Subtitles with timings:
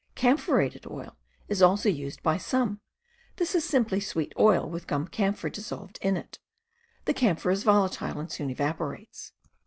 [0.15, 1.15] Cam phorated oil
[1.47, 2.81] is also used by some;
[3.35, 6.39] this is simply sweet oil with gum camphor dissolved in it:
[7.05, 9.33] the camphor is volatile and soon evaporates